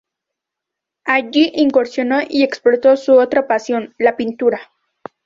Allí 1.05 1.51
incursionó 1.53 2.21
y 2.27 2.41
explotó 2.43 2.97
su 2.97 3.13
otra 3.17 3.45
pasión: 3.45 3.93
la 3.99 4.17
pintura. 4.17 4.59